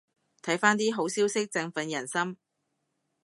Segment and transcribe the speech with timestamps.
[0.41, 2.35] 睇返啲好消息振奮人心